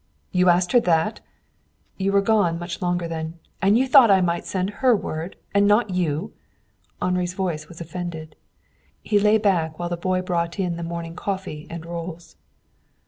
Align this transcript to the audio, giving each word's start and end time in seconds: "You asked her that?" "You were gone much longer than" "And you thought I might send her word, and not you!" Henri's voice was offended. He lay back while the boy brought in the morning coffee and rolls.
"You 0.31 0.49
asked 0.49 0.71
her 0.71 0.79
that?" 0.79 1.19
"You 1.95 2.11
were 2.11 2.23
gone 2.23 2.57
much 2.57 2.81
longer 2.81 3.07
than" 3.07 3.37
"And 3.61 3.77
you 3.77 3.87
thought 3.87 4.09
I 4.09 4.19
might 4.19 4.47
send 4.47 4.71
her 4.83 4.95
word, 4.95 5.35
and 5.53 5.67
not 5.67 5.91
you!" 5.91 6.33
Henri's 6.99 7.35
voice 7.35 7.67
was 7.67 7.79
offended. 7.81 8.35
He 9.03 9.19
lay 9.19 9.37
back 9.37 9.77
while 9.77 9.89
the 9.89 9.97
boy 9.97 10.23
brought 10.23 10.57
in 10.57 10.75
the 10.75 10.81
morning 10.81 11.15
coffee 11.15 11.67
and 11.69 11.85
rolls. 11.85 12.35